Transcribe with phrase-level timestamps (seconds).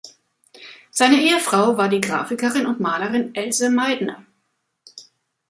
[0.89, 4.25] Seine Ehefrau war die Grafikerin und Malerin Else Meidner.